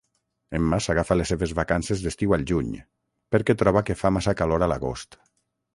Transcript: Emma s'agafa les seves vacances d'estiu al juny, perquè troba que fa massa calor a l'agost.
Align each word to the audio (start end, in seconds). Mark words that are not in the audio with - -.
Emma 0.59 0.79
s'agafa 0.85 1.17
les 1.19 1.33
seves 1.33 1.53
vacances 1.59 2.01
d'estiu 2.07 2.33
al 2.39 2.47
juny, 2.53 2.73
perquè 3.37 3.59
troba 3.63 3.87
que 3.91 3.99
fa 4.03 4.17
massa 4.19 4.39
calor 4.43 4.65
a 4.65 4.73
l'agost. 4.75 5.23